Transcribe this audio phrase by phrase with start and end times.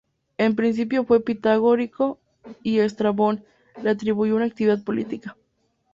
[0.39, 2.17] En principio fue pitagórico
[2.63, 3.43] y Estrabón
[3.83, 5.37] le atribuyó una actividad política.